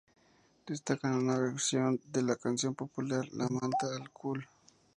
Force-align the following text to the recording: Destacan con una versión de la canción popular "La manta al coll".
Destacan 0.65 1.11
con 1.13 1.25
una 1.29 1.37
versión 1.37 2.01
de 2.11 2.23
la 2.23 2.35
canción 2.35 2.73
popular 2.73 3.23
"La 3.33 3.47
manta 3.49 3.85
al 3.95 4.09
coll". 4.09 4.47